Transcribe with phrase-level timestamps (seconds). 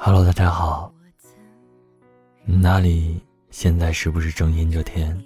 [0.00, 0.94] 哈喽，大家好
[2.44, 3.20] 你那里
[3.50, 5.20] 现在是不是正阴着天？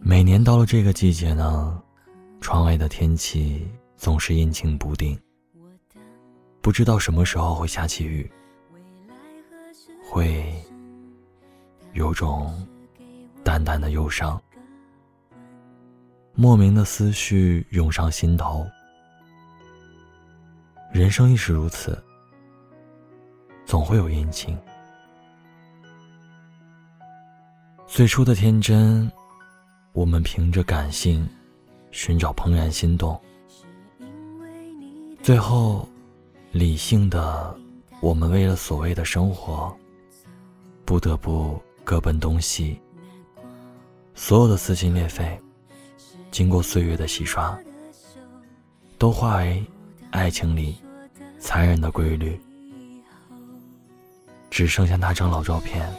[0.00, 1.82] 每年到了这个季节呢，
[2.40, 3.68] 窗外的天气
[3.98, 5.20] 总是阴晴不定，
[6.62, 8.28] 不知道什么时候会下起雨，
[10.02, 10.50] 会
[11.92, 12.66] 有种
[13.44, 14.40] 淡淡的忧伤，
[16.32, 18.66] 莫名的思绪涌上心头。
[20.90, 22.02] 人生亦是如此，
[23.66, 24.56] 总会有阴晴。
[27.86, 29.10] 最初的天真，
[29.92, 31.28] 我们凭着感性
[31.90, 33.16] 寻找怦然心动；
[35.22, 35.88] 最后，
[36.52, 37.54] 理性的
[38.00, 39.74] 我们为了所谓的生活，
[40.84, 42.80] 不得不各奔东西。
[44.14, 45.38] 所有的撕心裂肺，
[46.30, 47.58] 经过岁月的洗刷，
[48.98, 49.64] 都化为
[50.10, 50.76] 爱情里。
[51.38, 52.40] 残忍的规律，
[54.54, 55.92] 只剩下那张老照片。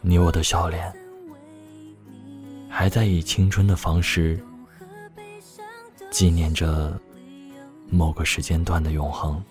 [0.00, 0.94] 你我的笑脸，
[2.70, 4.40] 还在以青春的方式
[6.12, 6.96] 纪念着
[7.90, 9.42] 某个时间段的永恒。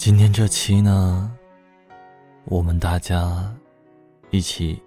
[0.00, 1.30] 今天这期呢，
[2.46, 3.54] 我们大家
[4.30, 4.82] 一起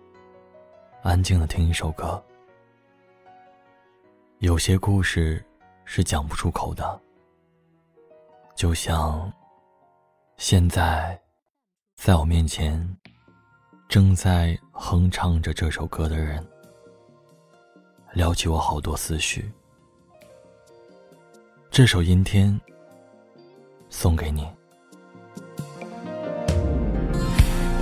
[1.03, 2.21] 安静的听一首歌。
[4.39, 5.45] 有些故事
[5.85, 6.99] 是讲不出口的，
[8.55, 9.31] 就像
[10.37, 11.21] 现在
[11.93, 12.97] 在我面前
[13.87, 16.43] 正在哼唱着这首歌的人，
[18.13, 19.53] 撩起我好多思绪。
[21.69, 22.59] 这首《阴天》
[23.91, 24.51] 送给你。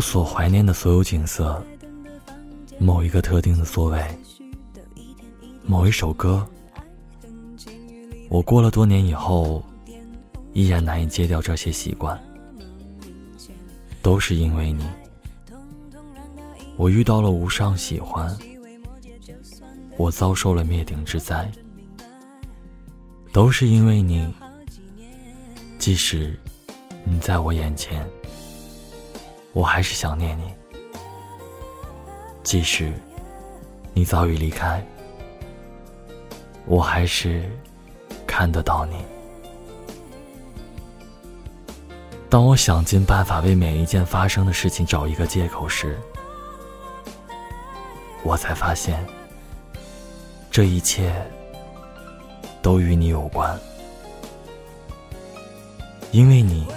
[0.00, 1.62] 我所怀念的所有景色，
[2.78, 4.02] 某一个特定的座位，
[5.62, 6.48] 某一首歌，
[8.30, 9.62] 我过了多年以后，
[10.54, 12.18] 依然难以戒掉这些习惯，
[14.00, 14.88] 都是因为你。
[16.78, 18.34] 我遇到了无上喜欢，
[19.98, 21.46] 我遭受了灭顶之灾，
[23.34, 24.32] 都是因为你。
[25.78, 26.34] 即使
[27.04, 28.02] 你在我眼前。
[29.52, 30.54] 我还是想念你，
[32.44, 32.92] 即使
[33.92, 34.80] 你早已离开，
[36.66, 37.50] 我还是
[38.26, 39.04] 看得到你。
[42.28, 45.98] 当我想尽办法为每一件发生的事情找一个借口时，
[48.22, 49.04] 我才发现，
[50.48, 51.12] 这一切
[52.62, 53.58] 都与你有关，
[56.12, 56.68] 因为你。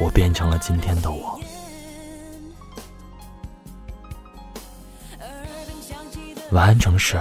[0.00, 1.38] 我变成了今天的我。
[6.52, 7.16] 晚安，城市。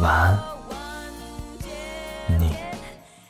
[0.00, 0.38] 晚安，
[2.38, 2.54] 你。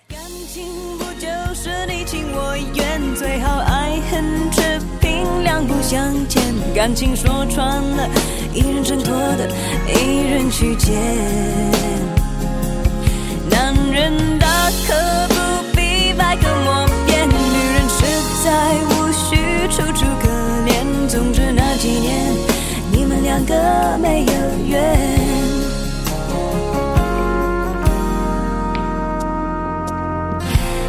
[0.08, 6.42] 感情不就是你情我愿，最好爱恨持平，两不相欠。
[6.74, 8.08] 感情说穿了，
[8.52, 9.48] 一人挣脱的，
[9.88, 10.94] 一人去捡。
[13.48, 14.35] 男人
[23.36, 24.32] 两个没有
[24.66, 24.96] 缘。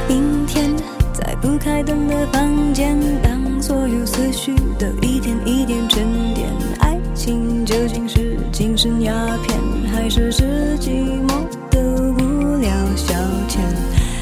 [0.07, 0.73] 阴天。
[1.13, 6.47] 在不开灯的房间，当所有思绪都一点一点沉淀。
[6.79, 9.11] 爱情究竟是精神鸦
[9.45, 9.59] 片，
[9.91, 11.81] 还是是寂寞的
[12.13, 13.13] 无聊消
[13.49, 13.59] 遣？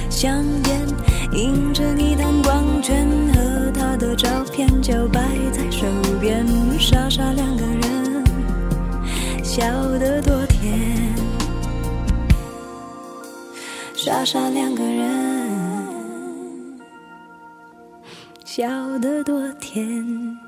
[0.10, 0.82] 香烟
[1.34, 5.05] 映着你弹光圈和他的照片，就
[14.06, 16.80] 傻傻两个人，
[18.46, 20.45] 笑得多甜。